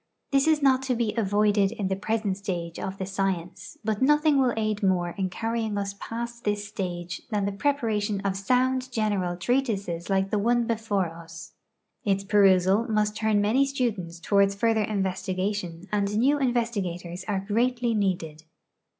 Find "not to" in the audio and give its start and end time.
0.63-0.95